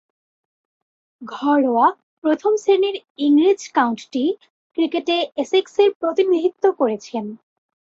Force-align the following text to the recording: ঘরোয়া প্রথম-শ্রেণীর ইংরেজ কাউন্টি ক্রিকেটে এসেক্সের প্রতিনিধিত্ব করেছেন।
ঘরোয়া 1.21 1.87
প্রথম-শ্রেণীর 2.23 2.95
ইংরেজ 3.17 3.61
কাউন্টি 3.73 4.25
ক্রিকেটে 4.77 5.17
এসেক্সের 5.37 5.89
প্রতিনিধিত্ব 5.99 6.63
করেছেন। 6.79 7.25